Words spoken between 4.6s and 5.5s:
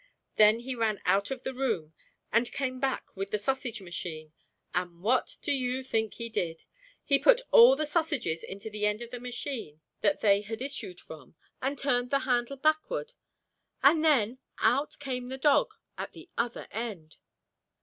and what